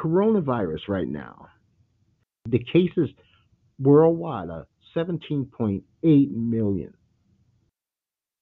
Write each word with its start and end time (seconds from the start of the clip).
coronavirus 0.00 0.88
right 0.88 1.08
now, 1.08 1.48
the 2.48 2.58
cases 2.58 3.10
worldwide 3.78 4.50
are 4.50 4.66
17.8 4.96 5.82
million. 6.30 6.94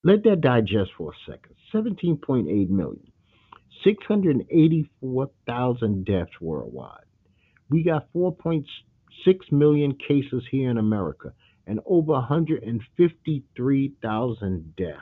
Let 0.04 0.22
that 0.24 0.40
digest 0.40 0.92
for 0.96 1.12
a 1.12 1.16
second. 1.30 1.54
17.8 1.74 2.70
million. 2.70 3.12
684,000 3.84 6.04
deaths 6.04 6.40
worldwide. 6.40 7.04
We 7.70 7.82
got 7.82 8.10
4.6 8.14 8.64
million 9.52 9.96
cases 9.96 10.44
here 10.50 10.70
in 10.70 10.78
America 10.78 11.34
and 11.66 11.80
over 11.84 12.12
153,000 12.12 14.76
deaths. 14.76 14.96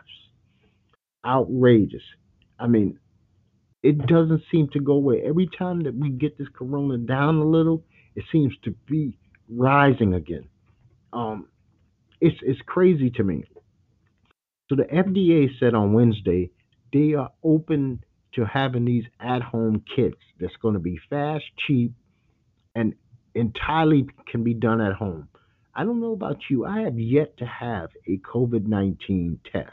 Outrageous. 1.24 2.02
I 2.58 2.66
mean, 2.66 2.98
it 3.86 4.04
doesn't 4.08 4.42
seem 4.50 4.68
to 4.72 4.80
go 4.80 4.94
away. 4.94 5.22
Every 5.24 5.48
time 5.56 5.84
that 5.84 5.94
we 5.94 6.10
get 6.10 6.36
this 6.36 6.48
corona 6.52 6.98
down 6.98 7.36
a 7.36 7.44
little, 7.44 7.84
it 8.16 8.24
seems 8.32 8.52
to 8.64 8.72
be 8.88 9.16
rising 9.48 10.12
again. 10.12 10.48
Um, 11.12 11.46
it's 12.20 12.36
it's 12.42 12.60
crazy 12.66 13.10
to 13.10 13.22
me. 13.22 13.44
So 14.68 14.74
the 14.74 14.84
FDA 14.84 15.46
said 15.60 15.74
on 15.74 15.92
Wednesday 15.92 16.50
they 16.92 17.14
are 17.14 17.30
open 17.44 18.02
to 18.34 18.44
having 18.44 18.84
these 18.84 19.04
at-home 19.20 19.84
kits 19.94 20.18
that's 20.40 20.56
going 20.60 20.74
to 20.74 20.80
be 20.80 20.98
fast, 21.08 21.44
cheap, 21.66 21.92
and 22.74 22.94
entirely 23.36 24.08
can 24.28 24.42
be 24.42 24.54
done 24.54 24.80
at 24.80 24.94
home. 24.94 25.28
I 25.76 25.84
don't 25.84 26.00
know 26.00 26.12
about 26.12 26.38
you. 26.50 26.66
I 26.66 26.80
have 26.80 26.98
yet 26.98 27.36
to 27.38 27.46
have 27.46 27.90
a 28.08 28.18
COVID 28.18 28.66
19 28.66 29.38
test, 29.52 29.70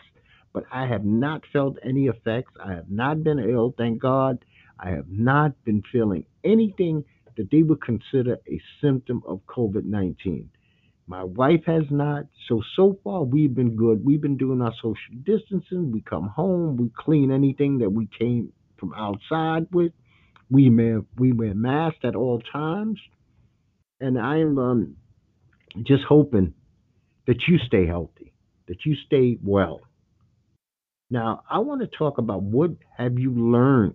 but 0.53 0.63
I 0.71 0.85
have 0.85 1.03
not 1.03 1.41
felt 1.51 1.77
any 1.83 2.05
effects. 2.05 2.53
I 2.63 2.73
have 2.73 2.89
not 2.89 3.23
been 3.23 3.39
ill, 3.39 3.73
thank 3.77 4.01
God. 4.01 4.45
I 4.79 4.91
have 4.91 5.09
not 5.09 5.51
been 5.65 5.83
feeling 5.91 6.25
anything 6.43 7.03
that 7.35 7.49
they 7.51 7.63
would 7.63 7.81
consider 7.81 8.37
a 8.47 8.61
symptom 8.81 9.23
of 9.25 9.41
COVID 9.47 9.85
19. 9.85 10.49
My 11.07 11.23
wife 11.23 11.63
has 11.65 11.83
not. 11.89 12.25
So, 12.47 12.61
so 12.75 12.97
far, 13.03 13.23
we've 13.23 13.53
been 13.53 13.75
good. 13.75 14.05
We've 14.05 14.21
been 14.21 14.37
doing 14.37 14.61
our 14.61 14.73
social 14.81 15.15
distancing. 15.23 15.91
We 15.91 16.01
come 16.01 16.27
home, 16.27 16.77
we 16.77 16.91
clean 16.97 17.31
anything 17.31 17.79
that 17.79 17.89
we 17.89 18.07
came 18.17 18.53
from 18.77 18.93
outside 18.93 19.67
with. 19.71 19.91
We, 20.49 20.69
may, 20.69 20.97
we 21.17 21.31
wear 21.31 21.53
masks 21.53 21.99
at 22.03 22.15
all 22.15 22.41
times. 22.51 22.99
And 23.99 24.19
I'm 24.19 24.57
um, 24.57 24.95
just 25.83 26.03
hoping 26.07 26.53
that 27.25 27.47
you 27.47 27.57
stay 27.65 27.85
healthy, 27.85 28.33
that 28.67 28.85
you 28.85 28.95
stay 29.05 29.37
well. 29.43 29.81
Now, 31.13 31.43
I 31.47 31.59
want 31.59 31.81
to 31.81 31.87
talk 31.95 32.17
about 32.17 32.41
what 32.41 32.71
have 32.97 33.19
you 33.19 33.31
learned 33.35 33.93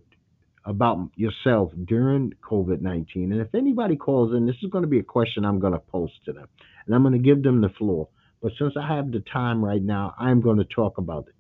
about 0.65 1.11
yourself 1.17 1.73
during 1.85 2.33
COVID 2.49 2.81
19. 2.81 3.33
And 3.33 3.41
if 3.41 3.57
anybody 3.57 3.97
calls 3.97 4.33
in, 4.33 4.47
this 4.47 4.55
is 4.63 4.71
going 4.71 4.83
to 4.83 4.89
be 4.89 5.01
a 5.01 5.03
question 5.03 5.45
I'm 5.45 5.59
going 5.59 5.73
to 5.73 5.81
post 5.81 6.13
to 6.27 6.33
them, 6.33 6.47
and 6.87 6.95
I'm 6.95 7.03
going 7.03 7.15
to 7.15 7.19
give 7.19 7.43
them 7.43 7.61
the 7.61 7.71
floor. 7.71 8.07
But 8.41 8.53
since 8.57 8.75
I 8.77 8.87
have 8.87 9.11
the 9.11 9.19
time 9.19 9.65
right 9.65 9.83
now, 9.83 10.15
I'm 10.17 10.41
going 10.41 10.59
to 10.59 10.65
talk 10.65 10.99
about 10.99 11.27
it. 11.27 11.35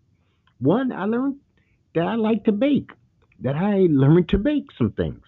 One, 0.59 0.91
I 0.91 1.05
learned 1.05 1.37
that 1.95 2.09
I 2.09 2.17
like 2.17 2.47
to 2.47 2.53
bake, 2.53 2.91
that 3.43 3.55
I 3.55 3.87
learned 3.89 4.31
to 4.31 4.39
bake 4.39 4.73
some 4.77 4.91
things. 4.91 5.23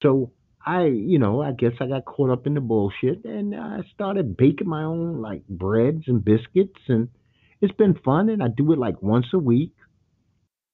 So 0.00 0.30
I, 0.64 0.84
you 0.84 1.18
know, 1.18 1.42
I 1.42 1.50
guess 1.50 1.72
I 1.80 1.88
got 1.88 2.04
caught 2.04 2.30
up 2.30 2.46
in 2.46 2.54
the 2.54 2.60
bullshit 2.60 3.24
and 3.24 3.52
I 3.52 3.80
started 3.92 4.36
baking 4.36 4.68
my 4.68 4.84
own 4.84 5.20
like 5.20 5.44
breads 5.48 6.04
and 6.06 6.24
biscuits 6.24 6.78
and 6.86 7.08
it's 7.66 7.76
been 7.76 7.98
fun 8.04 8.28
and 8.28 8.42
I 8.42 8.48
do 8.48 8.72
it 8.72 8.78
like 8.78 9.02
once 9.02 9.26
a 9.34 9.38
week. 9.38 9.74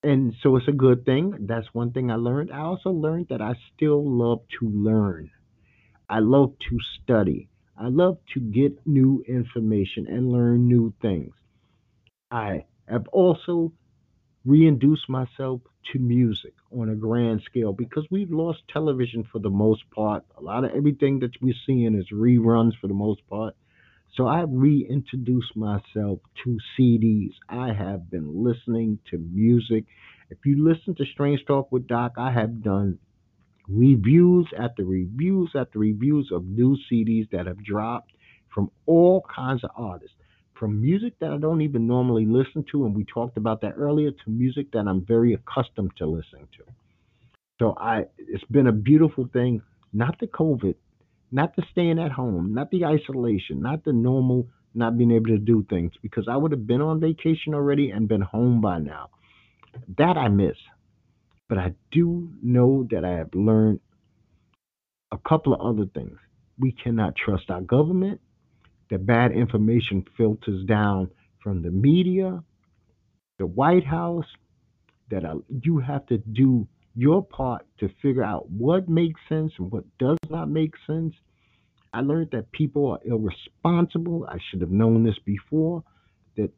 And 0.03 0.35
so 0.43 0.57
it's 0.57 0.69
a 0.69 0.73
good 0.73 1.05
thing. 1.05 1.35
That's 1.41 1.67
one 1.73 1.93
thing 1.93 2.11
I 2.11 2.17
learned. 2.17 2.51
I 2.53 2.61
also 2.61 2.91
learned 2.91 3.29
that 3.31 3.41
I 3.41 3.55
still 3.75 4.03
love 4.05 4.41
to 4.61 4.69
learn. 4.69 5.31
I 6.09 6.19
love 6.19 6.53
to 6.69 6.79
study. 7.03 7.49
I 7.79 7.89
love 7.89 8.19
to 8.35 8.41
get 8.41 8.87
new 8.87 9.25
information 9.27 10.07
and 10.07 10.31
learn 10.31 10.69
new 10.69 10.93
things. 11.01 11.33
I 12.31 12.67
have 12.87 13.07
also 13.09 13.73
reintroduced 14.45 15.09
myself 15.09 15.61
to 15.93 15.99
music 15.99 16.55
on 16.77 16.91
a 16.91 16.95
grand 16.95 17.43
scale 17.47 17.73
because 17.73 18.07
we've 18.11 18.31
lost 18.31 18.59
television 18.73 19.25
for 19.33 19.39
the 19.39 19.51
most 19.51 19.83
part. 19.95 20.25
A 20.37 20.43
lot 20.43 20.65
of 20.65 20.73
everything 20.73 21.21
that 21.21 21.41
we're 21.41 21.55
seeing 21.67 21.95
is 21.95 22.07
reruns 22.13 22.73
for 22.81 22.89
the 22.89 22.95
most 22.95 23.27
part. 23.29 23.55
So 24.15 24.27
I 24.27 24.43
reintroduced 24.43 25.57
myself 25.57 26.19
to 26.45 26.59
CDs. 26.79 27.33
I 27.49 27.73
have 27.73 28.11
been 28.11 28.45
listening 28.45 28.99
to 29.11 29.19
music. 29.19 29.85
If 30.31 30.39
you 30.45 30.63
listen 30.63 30.95
to 30.97 31.05
Strange 31.13 31.45
Talk 31.47 31.73
with 31.73 31.87
Doc, 31.87 32.13
I 32.19 32.31
have 32.31 32.63
done 32.63 32.99
reviews 33.69 34.47
after 34.59 34.85
reviews 34.85 35.51
after 35.55 35.79
reviews 35.79 36.31
of 36.33 36.45
new 36.45 36.77
CDs 36.91 37.31
that 37.31 37.47
have 37.47 37.65
dropped 37.65 38.13
from 38.55 38.71
all 38.87 39.25
kinds 39.35 39.65
of 39.65 39.71
artists 39.77 40.17
from 40.63 40.81
music 40.81 41.15
that 41.19 41.33
I 41.33 41.39
don't 41.39 41.61
even 41.63 41.89
normally 41.89 42.25
listen 42.25 42.65
to, 42.71 42.87
and 42.87 42.95
we 42.95 43.05
talked 43.05 43.37
about 43.37 43.63
that 43.63 43.75
earlier, 43.77 44.13
to 44.13 44.31
music 44.31 44.71
that 44.73 44.87
I'm 44.87 45.05
very 45.05 45.35
accustomed 45.35 45.91
to 45.97 46.07
listening 46.07 46.47
to. 46.57 46.65
So 47.59 47.75
I, 47.77 48.05
it's 48.17 48.45
been 48.45 48.69
a 48.69 48.73
beautiful 48.73 49.29
thing. 49.33 49.61
Not 49.93 50.21
the 50.21 50.29
COVID, 50.29 50.77
not 51.33 51.57
the 51.57 51.63
staying 51.73 51.99
at 51.99 52.13
home, 52.13 52.55
not 52.55 52.71
the 52.71 52.85
isolation, 52.85 53.61
not 53.61 53.85
the 53.85 53.93
normal 53.93 54.47
not 54.75 54.97
being 54.97 55.11
able 55.11 55.27
to 55.27 55.39
do 55.39 55.67
things, 55.69 55.93
because 56.03 56.27
I 56.29 56.37
would 56.37 56.51
have 56.53 56.67
been 56.67 56.81
on 56.81 57.01
vacation 57.01 57.55
already 57.55 57.91
and 57.91 58.09
been 58.09 58.23
home 58.23 58.61
by 58.61 58.79
now. 58.79 59.11
That 59.99 60.17
I 60.17 60.29
miss. 60.29 60.57
But 61.49 61.59
I 61.59 61.75
do 61.91 62.31
know 62.43 62.87
that 62.91 63.05
I 63.05 63.13
have 63.13 63.35
learned 63.35 63.81
a 65.13 65.19
couple 65.19 65.53
of 65.55 65.61
other 65.61 65.87
things. 65.95 66.17
We 66.59 66.73
cannot 66.73 67.17
trust 67.17 67.51
our 67.51 67.61
government 67.61 68.21
that 68.91 69.07
bad 69.07 69.33
information 69.33 70.05
filters 70.17 70.65
down 70.67 71.11
from 71.43 71.63
the 71.63 71.71
media, 71.71 72.43
the 73.39 73.47
White 73.47 73.85
House, 73.85 74.27
that 75.11 75.25
uh, 75.25 75.37
you 75.63 75.79
have 75.79 76.07
to 76.07 76.19
do 76.19 76.67
your 76.95 77.25
part 77.25 77.67
to 77.79 77.89
figure 78.01 78.25
out 78.25 78.51
what 78.51 78.89
makes 78.89 79.21
sense 79.29 79.53
and 79.59 79.71
what 79.71 79.85
does 79.99 80.19
not 80.29 80.49
make 80.49 80.75
sense. 80.87 81.15
I 81.93 82.01
learned 82.01 82.31
that 82.33 82.53
people 82.53 82.91
are 82.91 83.01
irresponsible. 83.05 84.27
I 84.29 84.39
should 84.51 84.61
have 84.61 84.71
known 84.71 85.05
this 85.05 85.19
before, 85.25 85.85
that 86.37 86.51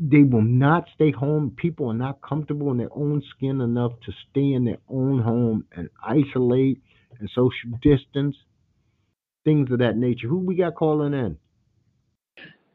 they 0.00 0.22
will 0.22 0.42
not 0.42 0.86
stay 0.94 1.12
home. 1.12 1.54
People 1.56 1.88
are 1.88 1.94
not 1.94 2.20
comfortable 2.22 2.70
in 2.70 2.78
their 2.78 2.92
own 2.92 3.22
skin 3.36 3.60
enough 3.60 3.92
to 4.06 4.12
stay 4.30 4.52
in 4.52 4.64
their 4.64 4.78
own 4.88 5.20
home 5.20 5.66
and 5.76 5.88
isolate 6.02 6.82
and 7.18 7.30
social 7.34 7.78
distance 7.82 8.36
things 9.44 9.70
of 9.70 9.78
that 9.78 9.96
nature. 9.96 10.28
Who 10.28 10.38
we 10.38 10.54
got 10.56 10.74
calling 10.74 11.14
in? 11.14 11.36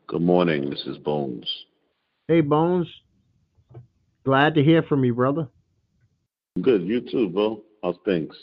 Good 0.07 0.21
morning. 0.21 0.69
This 0.69 0.83
is 0.85 0.97
Bones. 0.97 1.47
Hey, 2.27 2.41
Bones. 2.41 2.87
Glad 4.23 4.55
to 4.55 4.63
hear 4.63 4.83
from 4.83 5.03
you, 5.03 5.13
brother. 5.13 5.47
Good. 6.61 6.83
You 6.83 7.01
too, 7.01 7.29
Bo. 7.29 7.63
How's 7.83 7.95
things? 8.05 8.33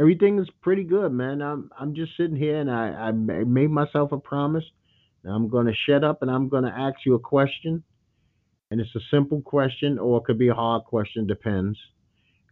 Everything 0.00 0.38
is 0.38 0.48
pretty 0.62 0.84
good, 0.84 1.12
man. 1.12 1.42
I'm 1.42 1.70
I'm 1.78 1.94
just 1.94 2.16
sitting 2.16 2.36
here 2.36 2.60
and 2.60 2.70
I, 2.70 2.88
I 2.88 3.12
made 3.12 3.70
myself 3.70 4.12
a 4.12 4.18
promise. 4.18 4.64
I'm 5.24 5.48
going 5.48 5.66
to 5.66 5.74
shut 5.86 6.04
up 6.04 6.22
and 6.22 6.30
I'm 6.30 6.48
going 6.48 6.64
to 6.64 6.70
ask 6.70 6.96
you 7.06 7.14
a 7.14 7.18
question. 7.18 7.82
And 8.70 8.80
it's 8.80 8.94
a 8.96 9.00
simple 9.10 9.40
question 9.40 9.98
or 9.98 10.18
it 10.18 10.24
could 10.24 10.38
be 10.38 10.48
a 10.48 10.54
hard 10.54 10.84
question, 10.84 11.26
depends. 11.26 11.78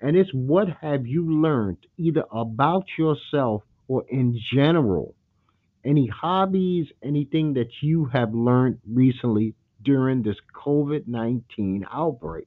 And 0.01 0.17
it's 0.17 0.31
what 0.33 0.69
have 0.81 1.07
you 1.07 1.43
learned 1.43 1.79
either 1.97 2.25
about 2.33 2.85
yourself 2.99 3.63
or 3.89 4.05
in 4.09 4.39
general, 4.53 5.15
any 5.85 6.07
hobbies, 6.09 6.87
anything 7.03 7.55
that 7.55 7.71
you 7.81 8.07
have 8.07 8.35
learned 8.35 8.79
recently 8.89 9.55
during 9.83 10.23
this 10.23 10.37
COVID 10.65 11.09
19 11.09 11.87
outbreak? 11.93 12.47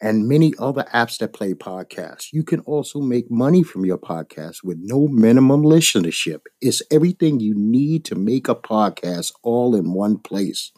and 0.00 0.28
many 0.28 0.54
other 0.58 0.84
apps 0.94 1.18
that 1.18 1.32
play 1.32 1.52
podcasts. 1.54 2.32
You 2.32 2.42
can 2.42 2.60
also 2.60 3.00
make 3.00 3.30
money 3.30 3.62
from 3.62 3.84
your 3.84 3.98
podcast 3.98 4.64
with 4.64 4.78
no 4.80 5.08
minimum 5.08 5.62
listenership. 5.62 6.40
It's 6.60 6.82
everything 6.90 7.40
you 7.40 7.54
need 7.54 8.04
to 8.06 8.14
make 8.14 8.48
a 8.48 8.54
podcast 8.54 9.32
all 9.42 9.74
in 9.74 9.92
one 9.92 10.18
place. 10.18 10.72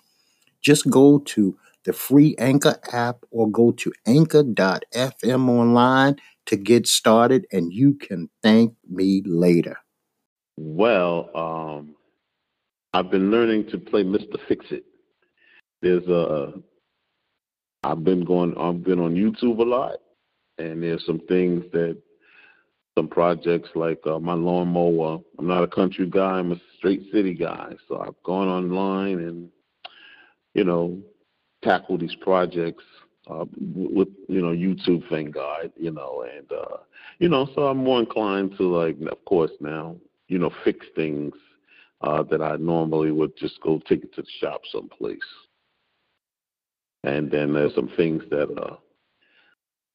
Just 0.60 0.90
go 0.90 1.18
to 1.18 1.56
the 1.84 1.92
free 1.92 2.34
Anchor 2.38 2.78
app 2.92 3.24
or 3.30 3.50
go 3.50 3.72
to 3.72 3.92
anchor.fm 4.06 5.48
online 5.48 6.16
to 6.46 6.56
get 6.56 6.86
started, 6.86 7.46
and 7.52 7.72
you 7.72 7.94
can 7.94 8.28
thank 8.42 8.74
me 8.88 9.22
later. 9.24 9.76
Well, 10.56 11.30
um, 11.34 11.94
I've 12.92 13.10
been 13.10 13.30
learning 13.30 13.68
to 13.70 13.78
play 13.78 14.04
Mr. 14.04 14.38
Fix 14.48 14.66
It. 14.70 14.84
There's 15.80 16.06
a 16.08 16.52
I've 17.82 18.04
been 18.04 18.24
going 18.24 18.56
I've 18.56 18.84
been 18.84 19.00
on 19.00 19.14
YouTube 19.14 19.58
a 19.58 19.62
lot 19.62 19.98
and 20.58 20.82
there's 20.82 21.04
some 21.06 21.20
things 21.28 21.64
that 21.72 21.96
some 22.96 23.08
projects 23.08 23.70
like 23.74 24.00
uh, 24.06 24.18
my 24.18 24.34
lawnmower. 24.34 25.18
I'm 25.38 25.46
not 25.46 25.64
a 25.64 25.68
country 25.68 26.06
guy, 26.08 26.38
I'm 26.38 26.52
a 26.52 26.60
straight 26.76 27.10
city 27.10 27.34
guy. 27.34 27.72
So 27.88 28.00
I've 28.00 28.22
gone 28.22 28.48
online 28.48 29.18
and 29.18 29.48
you 30.54 30.64
know, 30.64 31.00
tackle 31.64 31.98
these 31.98 32.14
projects 32.16 32.84
uh, 33.30 33.44
with 33.74 34.08
you 34.28 34.42
know 34.42 34.48
YouTube, 34.48 35.08
thank 35.08 35.34
God, 35.34 35.72
you 35.76 35.90
know, 35.90 36.24
and 36.36 36.50
uh, 36.52 36.78
you 37.18 37.28
know, 37.28 37.48
so 37.54 37.68
I'm 37.68 37.78
more 37.78 38.00
inclined 38.00 38.56
to 38.58 38.64
like, 38.64 38.96
of 39.10 39.24
course, 39.24 39.52
now 39.60 39.96
you 40.28 40.38
know, 40.38 40.50
fix 40.64 40.86
things 40.96 41.34
uh, 42.00 42.22
that 42.24 42.42
I 42.42 42.56
normally 42.56 43.10
would 43.10 43.36
just 43.36 43.60
go 43.60 43.80
take 43.88 44.02
it 44.02 44.14
to 44.14 44.22
the 44.22 44.28
shop 44.40 44.62
someplace. 44.72 45.18
And 47.04 47.30
then 47.30 47.52
there's 47.52 47.74
some 47.74 47.90
things 47.96 48.22
that 48.30 48.48
uh, 48.56 48.76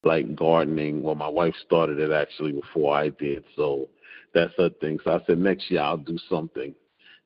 like 0.04 0.34
gardening. 0.36 1.02
Well, 1.02 1.14
my 1.14 1.28
wife 1.28 1.54
started 1.64 1.98
it 1.98 2.10
actually 2.10 2.52
before 2.52 2.94
I 2.94 3.08
did, 3.10 3.44
so 3.56 3.88
that's 4.34 4.52
her 4.58 4.70
thing. 4.80 4.98
So 5.04 5.12
I 5.12 5.20
said 5.26 5.38
next 5.38 5.70
year 5.70 5.80
I'll 5.80 5.96
do 5.96 6.18
something, 6.28 6.74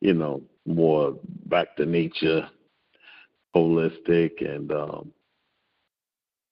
you 0.00 0.14
know, 0.14 0.42
more 0.66 1.18
back 1.46 1.76
to 1.76 1.86
nature, 1.86 2.48
holistic, 3.54 4.44
and 4.44 4.70
um, 4.72 5.12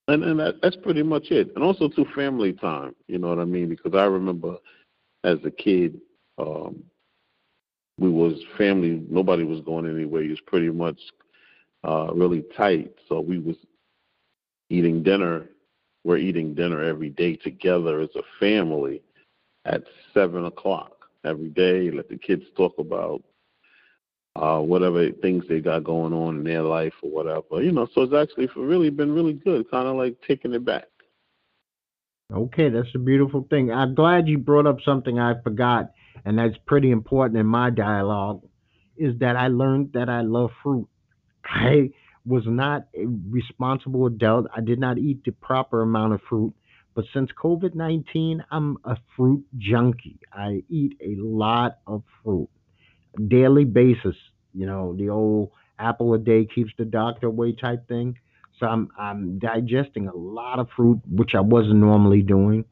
and 0.09 0.25
and 0.25 0.41
that, 0.41 0.57
that's 0.63 0.77
pretty 0.77 1.03
much 1.03 1.31
it. 1.31 1.53
And 1.55 1.65
also 1.65 1.89
to 1.89 2.05
family 2.15 2.53
time. 2.53 2.95
You 3.07 3.19
know 3.19 3.29
what 3.29 3.39
I 3.39 3.45
mean? 3.45 3.69
Because 3.69 3.95
I 3.95 4.05
remember 4.05 4.57
as 5.25 5.39
a 5.45 5.51
kid, 5.51 6.01
um, 6.39 6.83
we 7.99 8.11
was 8.11 8.35
family. 8.59 9.03
Nobody 9.09 9.45
was 9.45 9.61
going 9.61 9.89
anywhere. 9.89 10.23
It 10.23 10.31
was 10.31 10.41
pretty 10.47 10.71
much 10.71 10.99
uh, 11.85 12.11
really 12.15 12.45
tight. 12.57 12.95
So 13.09 13.21
we 13.21 13.39
was 13.39 13.57
eating 14.69 15.03
dinner. 15.03 15.47
We're 16.05 16.19
eating 16.19 16.55
dinner 16.55 16.83
every 16.83 17.11
day 17.11 17.37
together 17.37 18.01
as 18.01 18.11
a 18.17 18.23
family 18.39 19.03
at 19.65 19.85
seven 20.15 20.47
o'clock 20.47 20.93
every 21.25 21.49
day. 21.49 21.91
Let 21.91 22.09
the 22.09 22.17
kids 22.17 22.45
talk 22.57 22.79
about 22.79 23.23
uh, 24.37 24.61
whatever 24.61 25.11
things 25.11 25.45
they 25.49 25.61
got 25.61 25.85
going 25.85 26.13
on 26.13 26.39
in 26.39 26.45
their 26.45 26.63
life 26.63 26.95
or 27.03 27.11
whatever. 27.11 27.63
You 27.63 27.73
know, 27.73 27.89
so 27.95 28.03
it's 28.03 28.15
actually 28.15 28.49
really 28.57 28.91
been 28.91 29.13
really 29.13 29.35
good, 29.35 29.71
kind 29.71 29.89
of 29.89 29.97
like 29.97 30.17
taking 30.27 30.55
it 30.55 30.65
back. 30.65 30.85
Okay, 32.33 32.69
that's 32.69 32.95
a 32.95 32.99
beautiful 32.99 33.47
thing. 33.51 33.73
I'm 33.73 33.95
glad 33.95 34.29
you 34.29 34.39
brought 34.39 34.67
up 34.67 34.79
something 34.85 35.19
I 35.19 35.35
forgot, 35.43 35.91
and 36.25 36.39
that's 36.39 36.57
pretty 36.65 36.93
important 36.93 37.41
in 37.41 37.47
my 37.47 37.71
dialogue, 37.71 38.43
is 38.97 39.19
that 39.19 39.37
I 39.37 39.49
learned 39.49 39.93
that 39.95 40.09
I 40.09 40.21
love 40.21 40.51
fruit. 40.63 40.87
I 41.51 41.91
was 42.25 42.45
not 42.47 42.87
a 42.95 43.07
responsible 43.29 44.07
adult. 44.07 44.47
I 44.55 44.61
did 44.61 44.79
not 44.79 44.99
eat 44.99 45.25
the 45.25 45.33
proper 45.33 45.83
amount 45.83 46.15
of 46.15 46.21
fruit. 46.29 46.55
But 46.95 47.05
since 47.15 47.31
COVID 47.43 47.75
19, 47.75 48.45
I'm 48.51 48.77
a 48.85 48.97
fruit 49.17 49.45
junkie. 49.59 50.19
I 50.33 50.63
eat 50.69 50.97
a 51.01 51.15
lot 51.21 51.79
of 51.87 52.03
fruit, 52.23 52.49
daily 53.29 53.65
basis. 53.65 54.17
You 54.53 54.67
know, 54.67 54.95
the 54.97 55.09
old 55.09 55.51
apple 55.79 56.15
a 56.15 56.19
day 56.19 56.47
keeps 56.53 56.73
the 56.77 56.85
doctor 56.85 57.29
away 57.29 57.53
type 57.53 57.87
thing. 57.89 58.19
So 58.59 58.67
I'm 58.67 58.91
I'm 58.99 59.39
digesting 59.39 60.09
a 60.09 60.17
lot 60.17 60.59
of 60.59 60.69
fruit, 60.77 61.01
which 61.09 61.35
I 61.35 61.41
wasn't 61.41 61.77
normally 61.77 62.23
doing. 62.23 62.65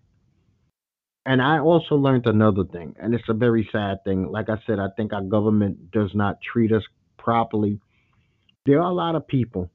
And 1.24 1.42
I 1.42 1.58
also 1.58 1.94
learned 1.94 2.26
another 2.26 2.64
thing, 2.64 2.96
and 2.98 3.14
it's 3.14 3.28
a 3.28 3.34
very 3.34 3.68
sad 3.70 4.02
thing. 4.02 4.30
Like 4.30 4.48
I 4.48 4.56
said, 4.66 4.78
I 4.78 4.88
think 4.96 5.12
our 5.12 5.22
government 5.22 5.90
does 5.90 6.10
not 6.14 6.38
treat 6.40 6.72
us 6.72 6.82
properly. 7.18 7.80
There 8.68 8.82
are 8.82 8.90
a 8.90 8.94
lot 8.94 9.14
of 9.14 9.26
people, 9.26 9.70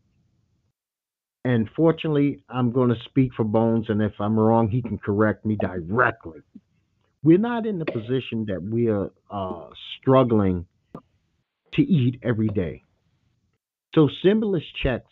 and 1.44 1.68
fortunately, 1.76 2.44
I'm 2.48 2.72
going 2.72 2.90
to 2.90 3.04
speak 3.06 3.32
for 3.36 3.44
Bones, 3.44 3.88
and 3.90 4.04
if 4.04 4.14
I'm 4.20 4.40
wrong, 4.40 4.70
he 4.70 4.84
can 4.84 5.00
correct 5.00 5.48
me 5.48 5.58
directly. 5.60 6.42
We're 7.24 7.40
not 7.40 7.66
in 7.66 7.80
the 7.80 7.86
position 7.86 8.46
that 8.50 8.62
we 8.62 8.90
are 8.90 9.12
uh, 9.32 9.70
struggling 10.00 10.68
to 11.74 11.82
eat 11.82 12.20
every 12.22 12.50
day. 12.50 12.84
So 13.96 14.10
stimulus 14.20 14.62
checks 14.84 15.10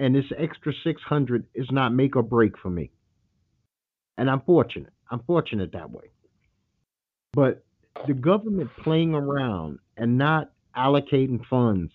and 0.00 0.14
this 0.14 0.32
extra 0.38 0.72
600 0.82 1.48
is 1.54 1.66
not 1.70 1.92
make 1.92 2.16
or 2.16 2.22
break 2.22 2.56
for 2.56 2.70
me. 2.70 2.92
And 4.16 4.30
I'm 4.30 4.40
fortunate. 4.40 4.94
I'm 5.10 5.20
fortunate 5.26 5.72
that 5.72 5.90
way. 5.90 6.12
But 7.34 7.62
the 8.06 8.14
government 8.14 8.70
playing 8.82 9.12
around 9.12 9.80
and 9.98 10.16
not 10.16 10.50
allocating 10.74 11.44
funds 11.50 11.92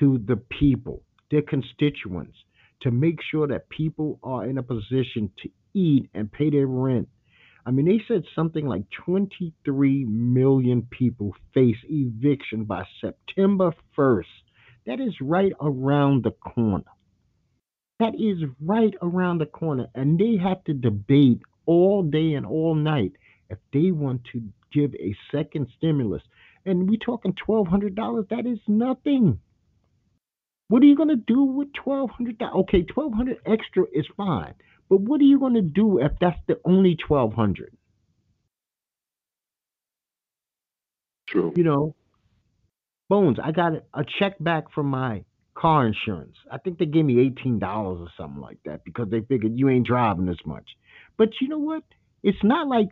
to 0.00 0.18
the 0.26 0.36
people, 0.36 1.02
their 1.30 1.42
constituents, 1.42 2.36
to 2.82 2.90
make 2.90 3.18
sure 3.30 3.46
that 3.48 3.68
people 3.68 4.18
are 4.22 4.44
in 4.44 4.58
a 4.58 4.62
position 4.62 5.30
to 5.42 5.48
eat 5.74 6.08
and 6.14 6.30
pay 6.30 6.50
their 6.50 6.66
rent. 6.66 7.08
I 7.64 7.72
mean, 7.72 7.86
they 7.86 8.00
said 8.06 8.22
something 8.34 8.66
like 8.66 8.84
23 9.04 10.04
million 10.04 10.86
people 10.88 11.34
face 11.52 11.76
eviction 11.88 12.64
by 12.64 12.84
September 13.00 13.72
1st. 13.98 14.24
That 14.86 15.00
is 15.00 15.14
right 15.20 15.52
around 15.60 16.22
the 16.22 16.30
corner. 16.30 16.84
That 17.98 18.14
is 18.14 18.38
right 18.60 18.94
around 19.02 19.38
the 19.38 19.46
corner. 19.46 19.86
And 19.94 20.16
they 20.18 20.36
have 20.36 20.62
to 20.64 20.74
debate 20.74 21.40
all 21.66 22.04
day 22.04 22.34
and 22.34 22.46
all 22.46 22.76
night 22.76 23.12
if 23.50 23.58
they 23.72 23.90
want 23.90 24.22
to 24.32 24.42
give 24.72 24.94
a 24.94 25.16
second 25.32 25.66
stimulus. 25.76 26.22
And 26.64 26.88
we're 26.88 26.98
talking 26.98 27.34
$1,200. 27.48 28.28
That 28.28 28.46
is 28.46 28.60
nothing. 28.68 29.40
What 30.68 30.82
are 30.82 30.86
you 30.86 30.96
going 30.96 31.10
to 31.10 31.16
do 31.16 31.42
with 31.44 31.68
$1,200? 31.86 32.40
Okay, 32.62 32.86
1200 32.94 33.38
extra 33.46 33.84
is 33.92 34.06
fine. 34.16 34.54
But 34.90 35.00
what 35.02 35.20
are 35.20 35.24
you 35.24 35.38
going 35.40 35.54
to 35.54 35.62
do 35.62 35.98
if 36.00 36.12
that's 36.20 36.38
the 36.48 36.60
only 36.64 36.98
1200 37.08 37.76
True. 41.28 41.54
You 41.56 41.64
know, 41.64 41.94
Bones, 43.08 43.38
I 43.42 43.52
got 43.52 43.74
a 43.94 44.04
check 44.20 44.34
back 44.40 44.72
from 44.74 44.88
my 44.88 45.24
car 45.56 45.86
insurance. 45.86 46.36
I 46.52 46.58
think 46.58 46.78
they 46.78 46.86
gave 46.86 47.06
me 47.06 47.20
eighteen 47.20 47.60
dollars 47.60 48.00
or 48.00 48.08
something 48.18 48.42
like 48.42 48.58
that 48.66 48.84
because 48.84 49.10
they 49.10 49.20
figured 49.22 49.52
you 49.56 49.68
ain't 49.70 49.86
driving 49.86 50.28
as 50.28 50.38
much. 50.46 50.64
But 51.18 51.30
you 51.40 51.48
know 51.48 51.58
what? 51.60 51.84
It's 52.24 52.42
not 52.44 52.68
like 52.68 52.88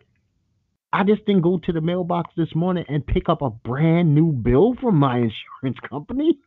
I 0.92 1.04
just 1.04 1.26
didn't 1.26 1.42
go 1.42 1.58
to 1.64 1.72
the 1.72 1.80
mailbox 1.82 2.30
this 2.36 2.54
morning 2.54 2.84
and 2.88 3.06
pick 3.06 3.28
up 3.28 3.42
a 3.42 3.50
brand 3.50 4.14
new 4.14 4.32
bill 4.32 4.74
from 4.80 4.96
my 4.98 5.16
insurance 5.62 5.78
company. 5.88 6.38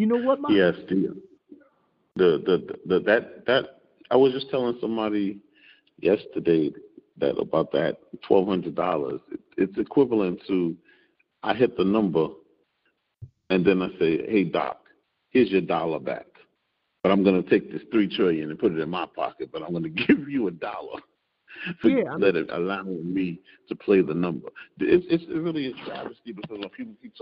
You 0.00 0.06
know 0.06 0.16
what, 0.16 0.40
Mike? 0.40 0.52
Yes, 0.56 0.76
the, 0.88 1.14
the 2.16 2.42
the 2.46 2.78
the 2.86 3.00
that 3.00 3.44
that 3.44 3.64
I 4.10 4.16
was 4.16 4.32
just 4.32 4.48
telling 4.48 4.78
somebody 4.80 5.40
yesterday 5.98 6.70
that 7.18 7.36
about 7.36 7.70
that 7.72 7.98
twelve 8.26 8.48
hundred 8.48 8.76
dollars. 8.76 9.20
It, 9.30 9.40
it's 9.58 9.76
equivalent 9.76 10.40
to 10.48 10.74
I 11.42 11.52
hit 11.52 11.76
the 11.76 11.84
number 11.84 12.28
and 13.50 13.62
then 13.62 13.82
I 13.82 13.90
say, 13.98 14.26
"Hey 14.26 14.44
Doc, 14.44 14.80
here's 15.28 15.50
your 15.50 15.60
dollar 15.60 15.98
back, 15.98 16.28
but 17.02 17.12
I'm 17.12 17.22
going 17.22 17.42
to 17.42 17.50
take 17.50 17.70
this 17.70 17.82
three 17.92 18.08
trillion 18.08 18.48
and 18.48 18.58
put 18.58 18.72
it 18.72 18.78
in 18.78 18.88
my 18.88 19.04
pocket, 19.14 19.50
but 19.52 19.62
I'm 19.62 19.72
going 19.72 19.82
to 19.82 19.90
give 19.90 20.30
you 20.30 20.48
a 20.48 20.50
dollar 20.50 21.02
for 21.82 21.90
Yeah, 21.90 22.14
let 22.16 22.36
it 22.36 22.48
allowing 22.50 23.12
me 23.12 23.38
to 23.68 23.74
play 23.74 24.00
the 24.00 24.14
number." 24.14 24.48
It's 24.78 25.04
it's 25.10 25.24
really 25.28 25.66
a 25.66 25.84
travesty 25.84 26.32
because 26.32 26.58
when 26.58 26.70
people 26.70 26.94
keep 27.02 27.12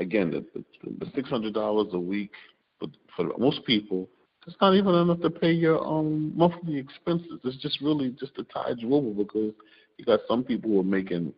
again 0.00 0.30
the 0.30 0.44
the, 0.54 1.04
the 1.04 1.10
six 1.14 1.28
hundred 1.28 1.54
dollars 1.54 1.88
a 1.92 2.00
week 2.00 2.32
for 2.78 2.88
for 3.16 3.32
most 3.38 3.64
people. 3.64 4.08
It's 4.46 4.56
not 4.60 4.74
even 4.74 4.94
enough 4.94 5.20
to 5.20 5.30
pay 5.30 5.52
your 5.52 5.86
um 5.86 6.36
monthly 6.36 6.78
expenses. 6.78 7.38
It's 7.44 7.58
just 7.58 7.80
really 7.80 8.10
just 8.18 8.34
to 8.36 8.44
tide 8.44 8.78
you 8.78 8.94
over 8.94 9.10
because 9.10 9.52
you 9.98 10.04
got 10.04 10.20
some 10.26 10.42
people 10.42 10.70
who 10.70 10.80
are 10.80 10.84
making 10.84 11.32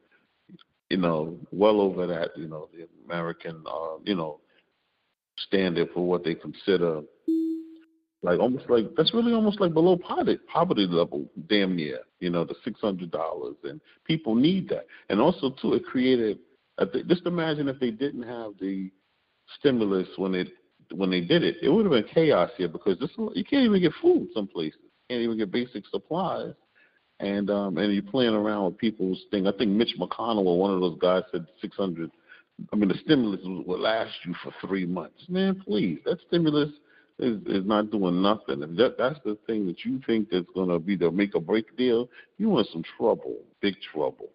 you 0.92 0.98
know, 0.98 1.38
well 1.50 1.80
over 1.80 2.06
that, 2.06 2.36
you 2.36 2.46
know, 2.46 2.68
the 2.70 2.86
American, 3.06 3.64
uh, 3.66 3.96
you 4.04 4.14
know, 4.14 4.40
standard 5.38 5.88
for 5.94 6.06
what 6.06 6.22
they 6.22 6.34
consider 6.34 7.00
like 8.22 8.38
almost 8.38 8.68
like 8.68 8.84
that's 8.96 9.12
really 9.14 9.32
almost 9.32 9.60
like 9.60 9.72
below 9.74 9.96
poverty 9.96 10.38
poverty 10.52 10.86
level, 10.86 11.26
damn 11.48 11.74
near. 11.74 12.00
You 12.20 12.30
know, 12.30 12.44
the 12.44 12.54
six 12.62 12.80
hundred 12.80 13.10
dollars, 13.10 13.56
and 13.64 13.80
people 14.04 14.34
need 14.34 14.68
that. 14.68 14.86
And 15.08 15.20
also 15.20 15.50
too, 15.60 15.74
it 15.74 15.84
created. 15.84 16.38
Think, 16.78 17.06
just 17.06 17.26
imagine 17.26 17.68
if 17.68 17.78
they 17.78 17.90
didn't 17.90 18.22
have 18.22 18.52
the 18.60 18.90
stimulus 19.58 20.08
when 20.16 20.34
it 20.34 20.48
when 20.94 21.10
they 21.10 21.20
did 21.20 21.42
it, 21.42 21.56
it 21.62 21.68
would 21.68 21.86
have 21.86 21.92
been 21.92 22.12
chaos 22.12 22.50
here 22.56 22.68
because 22.68 22.98
this 22.98 23.10
you 23.34 23.44
can't 23.44 23.64
even 23.64 23.80
get 23.80 23.92
food 24.00 24.28
some 24.34 24.46
places, 24.46 24.78
you 24.82 24.90
can't 25.08 25.22
even 25.22 25.38
get 25.38 25.50
basic 25.50 25.86
supplies 25.88 26.54
and 27.22 27.50
um, 27.50 27.78
and 27.78 27.92
you're 27.92 28.02
playing 28.02 28.34
around 28.34 28.64
with 28.66 28.78
people's 28.78 29.22
thing. 29.30 29.46
I 29.46 29.52
think 29.52 29.70
Mitch 29.70 29.94
McConnell 29.98 30.44
or 30.44 30.58
one 30.58 30.74
of 30.74 30.80
those 30.80 30.98
guys 31.00 31.22
said 31.30 31.46
600. 31.60 32.10
I 32.72 32.76
mean, 32.76 32.88
the 32.88 32.98
stimulus 33.04 33.40
will 33.44 33.80
last 33.80 34.12
you 34.24 34.34
for 34.42 34.52
three 34.60 34.84
months. 34.84 35.24
Man, 35.28 35.62
please, 35.64 36.00
that 36.04 36.18
stimulus 36.26 36.70
is, 37.18 37.40
is 37.46 37.64
not 37.64 37.90
doing 37.90 38.20
nothing. 38.20 38.62
If 38.62 38.76
that 38.76 38.96
that's 38.98 39.20
the 39.24 39.38
thing 39.46 39.66
that 39.66 39.84
you 39.84 40.00
think 40.06 40.28
that's 40.30 40.46
gonna 40.54 40.78
be 40.78 40.96
the 40.96 41.10
make 41.10 41.34
or 41.34 41.40
break 41.40 41.76
deal, 41.76 42.10
you 42.38 42.48
want 42.48 42.68
some 42.72 42.84
trouble, 42.98 43.38
big 43.60 43.74
trouble. 43.92 44.30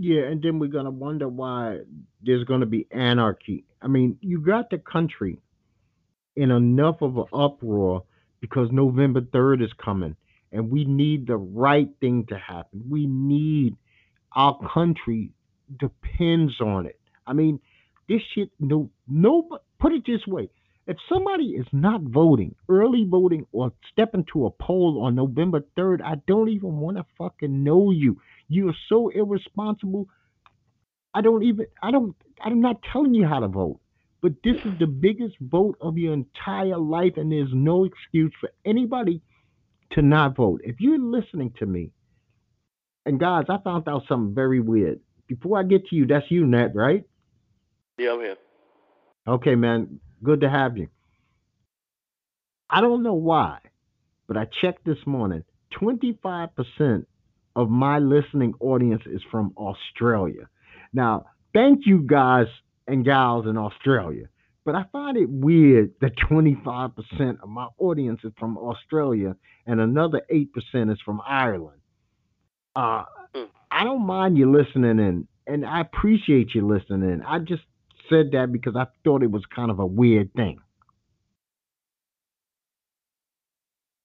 Yeah, 0.00 0.22
and 0.26 0.40
then 0.40 0.60
we're 0.60 0.68
gonna 0.68 0.92
wonder 0.92 1.28
why 1.28 1.80
there's 2.22 2.44
gonna 2.44 2.66
be 2.66 2.86
anarchy. 2.92 3.64
I 3.82 3.88
mean, 3.88 4.16
you 4.20 4.40
got 4.40 4.70
the 4.70 4.78
country 4.78 5.40
in 6.36 6.52
enough 6.52 7.02
of 7.02 7.18
an 7.18 7.24
uproar 7.32 8.04
because 8.40 8.68
November 8.70 9.22
third 9.32 9.60
is 9.60 9.72
coming, 9.84 10.14
and 10.52 10.70
we 10.70 10.84
need 10.84 11.26
the 11.26 11.36
right 11.36 11.88
thing 12.00 12.26
to 12.26 12.38
happen. 12.38 12.84
We 12.88 13.08
need 13.08 13.76
our 14.36 14.56
country 14.72 15.32
depends 15.80 16.60
on 16.60 16.86
it. 16.86 17.00
I 17.26 17.32
mean, 17.32 17.58
this 18.08 18.22
shit. 18.34 18.50
No, 18.60 18.90
no. 19.08 19.48
Put 19.80 19.92
it 19.92 20.04
this 20.06 20.24
way: 20.28 20.48
if 20.86 20.96
somebody 21.08 21.56
is 21.56 21.66
not 21.72 22.02
voting, 22.02 22.54
early 22.68 23.04
voting, 23.04 23.46
or 23.50 23.72
stepping 23.90 24.24
to 24.32 24.46
a 24.46 24.50
poll 24.50 25.02
on 25.02 25.16
November 25.16 25.64
3rd, 25.76 26.02
I 26.02 26.14
don't 26.28 26.50
even 26.50 26.76
want 26.78 26.98
to 26.98 27.06
fucking 27.18 27.64
know 27.64 27.90
you. 27.90 28.20
You're 28.48 28.74
so 28.88 29.08
irresponsible. 29.08 30.08
I 31.14 31.20
don't 31.20 31.42
even, 31.42 31.66
I 31.82 31.90
don't, 31.90 32.14
I'm 32.42 32.60
not 32.60 32.82
telling 32.92 33.14
you 33.14 33.26
how 33.26 33.40
to 33.40 33.48
vote. 33.48 33.80
But 34.20 34.32
this 34.42 34.56
is 34.64 34.72
the 34.80 34.86
biggest 34.86 35.36
vote 35.40 35.76
of 35.80 35.96
your 35.96 36.12
entire 36.12 36.76
life, 36.76 37.12
and 37.16 37.30
there's 37.30 37.52
no 37.52 37.84
excuse 37.84 38.32
for 38.40 38.50
anybody 38.64 39.22
to 39.92 40.02
not 40.02 40.36
vote. 40.36 40.60
If 40.64 40.80
you're 40.80 40.98
listening 40.98 41.54
to 41.60 41.66
me, 41.66 41.90
and 43.06 43.20
guys, 43.20 43.44
I 43.48 43.58
found 43.58 43.88
out 43.88 44.02
something 44.08 44.34
very 44.34 44.60
weird. 44.60 45.00
Before 45.28 45.58
I 45.58 45.62
get 45.62 45.86
to 45.86 45.96
you, 45.96 46.06
that's 46.06 46.30
you, 46.30 46.46
Nat, 46.46 46.74
right? 46.74 47.04
Yeah, 47.96 48.12
I'm 48.12 48.20
here. 48.20 48.36
Okay, 49.26 49.54
man. 49.54 50.00
Good 50.22 50.40
to 50.40 50.50
have 50.50 50.76
you. 50.76 50.88
I 52.68 52.80
don't 52.80 53.02
know 53.02 53.14
why, 53.14 53.58
but 54.26 54.36
I 54.36 54.46
checked 54.60 54.84
this 54.84 54.98
morning. 55.06 55.44
25% 55.80 57.06
of 57.58 57.70
my 57.70 57.98
listening 57.98 58.54
audience 58.60 59.02
is 59.06 59.22
from 59.30 59.52
Australia. 59.58 60.48
Now, 60.94 61.26
thank 61.54 61.86
you 61.86 62.00
guys 62.00 62.46
and 62.88 63.04
gals 63.04 63.46
in 63.46 63.58
Australia, 63.58 64.28
but 64.64 64.76
I 64.76 64.84
find 64.92 65.18
it 65.18 65.28
weird 65.30 65.92
that 66.02 66.12
25% 66.30 67.40
of 67.42 67.50
my 67.50 67.68
audience 67.78 68.20
is 68.24 68.32
from 68.38 68.58
Australia 68.58 69.36
and 69.66 69.80
another 69.80 70.22
8% 70.32 70.48
is 70.92 71.00
from 71.04 71.20
Ireland. 71.26 71.80
Uh, 72.76 73.04
Hmm. 73.34 73.44
I 73.70 73.84
don't 73.84 74.06
mind 74.06 74.38
you 74.38 74.50
listening 74.50 74.98
in, 75.00 75.28
and 75.46 75.66
I 75.66 75.80
appreciate 75.82 76.54
you 76.54 76.66
listening 76.66 77.10
in. 77.10 77.22
I 77.22 77.40
just 77.40 77.64
said 78.10 78.32
that 78.32 78.52
because 78.52 78.76
I 78.76 78.86
thought 79.04 79.22
it 79.22 79.30
was 79.30 79.44
kind 79.54 79.70
of 79.70 79.80
a 79.80 79.86
weird 79.86 80.32
thing. 80.34 80.60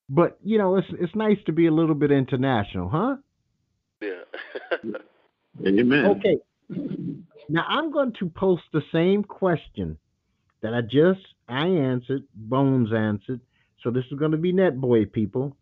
But 0.10 0.40
you 0.44 0.58
know, 0.60 0.78
it's 0.78 0.88
it's 1.00 1.16
nice 1.16 1.40
to 1.48 1.54
be 1.54 1.68
a 1.68 1.72
little 1.74 1.96
bit 1.96 2.12
international, 2.12 2.90
huh? 2.90 3.18
Yeah. 4.04 4.90
Amen. 5.68 6.06
Okay. 6.06 6.38
Now 7.50 7.66
I'm 7.68 7.92
going 7.92 8.14
to 8.20 8.30
post 8.30 8.64
the 8.72 8.82
same 8.92 9.24
question 9.24 9.98
that 10.62 10.74
I 10.74 10.82
just 10.82 11.22
I 11.48 11.68
answered, 11.68 12.24
Bones 12.34 12.92
answered. 12.94 13.42
So 13.84 13.92
this 13.92 14.06
is 14.12 14.18
going 14.18 14.32
to 14.32 14.38
be 14.38 14.52
net 14.52 14.80
boy 14.80 15.06
people. 15.06 15.56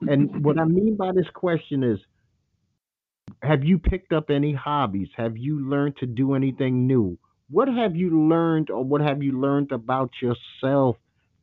And 0.00 0.44
what 0.44 0.58
I 0.58 0.64
mean 0.64 0.96
by 0.96 1.12
this 1.12 1.26
question 1.34 1.82
is 1.82 1.98
have 3.42 3.64
you 3.64 3.78
picked 3.78 4.12
up 4.12 4.30
any 4.30 4.54
hobbies? 4.54 5.08
Have 5.16 5.36
you 5.36 5.68
learned 5.68 5.96
to 5.98 6.06
do 6.06 6.34
anything 6.34 6.86
new? 6.86 7.18
What 7.50 7.68
have 7.68 7.96
you 7.96 8.28
learned 8.28 8.70
or 8.70 8.84
what 8.84 9.00
have 9.00 9.22
you 9.22 9.40
learned 9.40 9.72
about 9.72 10.10
yourself 10.20 10.96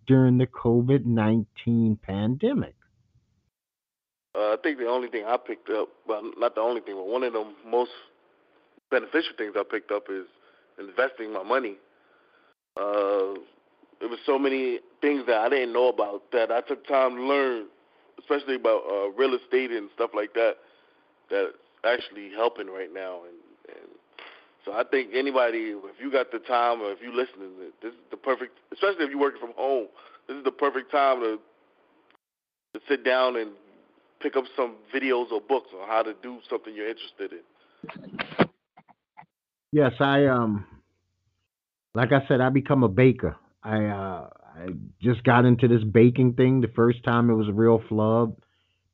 during 0.07 0.37
the 0.37 0.47
COVID-19 0.47 2.01
pandemic? 2.01 2.74
Uh, 4.35 4.53
I 4.53 4.57
think 4.61 4.79
the 4.79 4.87
only 4.87 5.07
thing 5.07 5.23
I 5.25 5.37
picked 5.37 5.69
up, 5.69 5.87
well, 6.07 6.21
not 6.37 6.55
the 6.55 6.61
only 6.61 6.81
thing, 6.81 6.95
but 6.95 7.07
one 7.07 7.23
of 7.23 7.33
the 7.33 7.45
most 7.65 7.91
beneficial 8.91 9.31
things 9.37 9.53
I 9.57 9.63
picked 9.69 9.91
up 9.91 10.03
is 10.09 10.25
investing 10.77 11.31
my 11.31 11.43
money. 11.43 11.77
Uh, 12.75 13.39
there 13.99 14.09
was 14.09 14.19
so 14.25 14.37
many 14.37 14.79
things 14.99 15.23
that 15.27 15.37
I 15.37 15.49
didn't 15.49 15.71
know 15.71 15.87
about 15.87 16.31
that 16.33 16.51
I 16.51 16.61
took 16.61 16.85
time 16.85 17.15
to 17.15 17.21
learn, 17.21 17.67
especially 18.19 18.55
about 18.55 18.81
uh, 18.89 19.09
real 19.11 19.35
estate 19.35 19.71
and 19.71 19.89
stuff 19.95 20.11
like 20.13 20.33
that. 20.33 20.55
That's 21.31 21.53
actually 21.85 22.31
helping 22.35 22.67
right 22.67 22.93
now, 22.93 23.21
and, 23.23 23.77
and 23.77 23.87
so 24.65 24.73
I 24.73 24.83
think 24.83 25.11
anybody, 25.13 25.73
if 25.73 25.99
you 25.99 26.11
got 26.11 26.31
the 26.31 26.39
time 26.39 26.81
or 26.81 26.91
if 26.91 26.99
you 27.01 27.15
listening, 27.15 27.51
this 27.81 27.93
is 27.93 27.99
the 28.11 28.17
perfect, 28.17 28.57
especially 28.73 29.05
if 29.05 29.11
you're 29.11 29.19
working 29.19 29.39
from 29.39 29.53
home. 29.55 29.87
This 30.27 30.37
is 30.37 30.43
the 30.43 30.51
perfect 30.51 30.91
time 30.91 31.21
to 31.21 31.39
to 32.73 32.81
sit 32.89 33.05
down 33.05 33.37
and 33.37 33.51
pick 34.21 34.35
up 34.35 34.45
some 34.55 34.75
videos 34.93 35.31
or 35.31 35.41
books 35.41 35.69
on 35.79 35.87
how 35.87 36.03
to 36.03 36.13
do 36.21 36.39
something 36.49 36.73
you're 36.75 36.89
interested 36.89 37.31
in. 37.33 38.47
Yes, 39.71 39.93
I 39.99 40.25
um 40.25 40.65
like 41.93 42.11
I 42.11 42.25
said, 42.27 42.41
I 42.41 42.49
become 42.49 42.83
a 42.83 42.89
baker. 42.89 43.35
I 43.63 43.85
uh 43.85 44.29
I 44.57 44.67
just 45.01 45.23
got 45.23 45.45
into 45.45 45.67
this 45.67 45.83
baking 45.83 46.33
thing. 46.33 46.61
The 46.61 46.69
first 46.69 47.03
time 47.03 47.29
it 47.29 47.33
was 47.35 47.49
a 47.49 47.53
real 47.53 47.81
flub. 47.89 48.37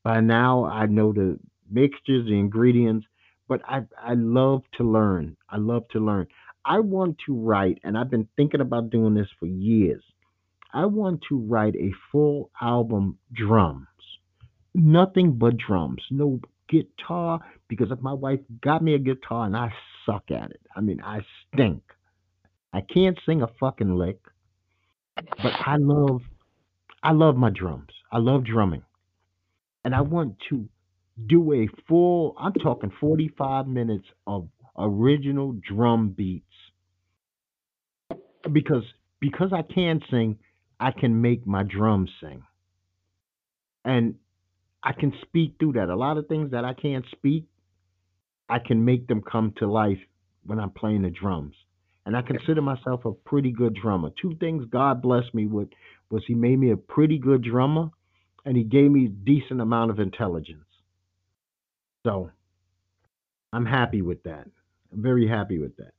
By 0.04 0.22
now 0.22 0.66
I 0.66 0.88
know 0.88 1.14
the 1.14 1.38
mixtures, 1.70 2.26
the 2.26 2.40
ingredients, 2.40 3.06
but 3.48 3.62
I 3.66 3.84
I 4.02 4.14
love 4.16 4.64
to 4.78 4.84
learn. 4.84 5.38
I 5.50 5.58
love 5.58 5.88
to 5.90 6.00
learn. 6.00 6.28
I 6.66 6.80
want 6.80 7.18
to 7.26 7.36
write, 7.36 7.80
and 7.84 7.98
I've 7.98 8.12
been 8.12 8.28
thinking 8.36 8.62
about 8.62 8.92
doing 8.92 9.16
this 9.16 9.30
for 9.40 9.48
years. 9.48 10.04
I 10.74 10.86
want 10.86 11.22
to 11.30 11.38
write 11.38 11.76
a 11.76 11.92
full 12.12 12.50
album 12.62 13.18
drums. 13.34 13.88
Nothing 14.74 15.34
but 15.34 15.58
drums. 15.58 16.02
No 16.10 16.40
guitar, 16.70 17.40
because 17.68 17.92
if 17.92 18.00
my 18.02 18.14
wife 18.14 18.40
got 18.62 18.82
me 18.82 18.96
a 18.96 19.00
guitar 19.00 19.46
and 19.46 19.56
I 19.56 19.74
suck 20.06 20.32
at 20.32 20.52
it. 20.52 20.62
I 20.76 20.82
mean, 20.82 21.02
I 21.04 21.22
stink. 21.54 21.84
I 22.74 22.82
can't 22.82 23.20
sing 23.26 23.42
a 23.42 23.48
fucking 23.60 23.96
lick, 23.96 24.20
but 25.16 25.54
I 25.66 25.76
love 25.78 26.22
I 27.04 27.12
love 27.12 27.36
my 27.36 27.50
drums. 27.50 27.92
I 28.12 28.20
love 28.20 28.46
drumming. 28.46 28.84
And 29.84 29.96
I 29.96 30.02
want 30.02 30.36
to 30.50 30.70
do 31.28 31.54
a 31.54 31.68
full 31.88 32.36
I'm 32.40 32.54
talking 32.54 32.92
45 33.00 33.68
minutes 33.68 34.06
of 34.26 34.48
original 34.78 35.54
drum 35.68 36.10
beats. 36.10 36.46
Because 38.52 38.84
because 39.20 39.52
I 39.54 39.62
can 39.62 40.02
sing, 40.10 40.38
I 40.80 40.92
can 40.92 41.22
make 41.22 41.46
my 41.46 41.64
drums 41.64 42.10
sing. 42.22 42.44
And 43.84 44.16
I 44.84 44.94
can 44.94 45.14
speak 45.22 45.56
through 45.60 45.74
that. 45.74 45.90
A 45.90 45.96
lot 45.96 46.18
of 46.18 46.28
things 46.28 46.52
that 46.52 46.66
I 46.66 46.74
can't 46.74 47.06
speak, 47.12 47.46
I 48.50 48.60
can 48.60 48.84
make 48.84 49.08
them 49.08 49.22
come 49.22 49.54
to 49.58 49.72
life 49.72 50.00
when 50.46 50.60
I'm 50.60 50.72
playing 50.72 51.04
the 51.04 51.10
drums. 51.10 51.56
And 52.06 52.18
I 52.18 52.24
consider 52.24 52.62
myself 52.62 53.06
a 53.06 53.12
pretty 53.12 53.52
good 53.52 53.76
drummer. 53.76 54.10
Two 54.20 54.36
things 54.40 54.66
God 54.72 55.02
blessed 55.02 55.36
me 55.36 55.46
with 55.46 55.70
was 56.10 56.24
He 56.26 56.34
made 56.34 56.58
me 56.58 56.72
a 56.72 56.78
pretty 56.78 57.20
good 57.20 57.44
drummer 57.44 57.90
and 58.44 58.58
He 58.58 58.64
gave 58.64 58.90
me 58.92 59.06
a 59.06 59.10
decent 59.10 59.62
amount 59.62 59.92
of 59.92 60.00
intelligence. 60.00 60.66
So 62.04 62.32
I'm 63.54 63.68
happy 63.68 64.02
with 64.02 64.24
that. 64.24 64.48
I'm 64.92 65.04
very 65.04 65.28
happy 65.28 65.60
with 65.60 65.78
that. 65.78 65.94